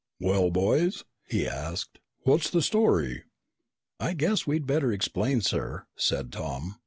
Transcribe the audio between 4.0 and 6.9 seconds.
guess we'd better explain, sir," said Tom.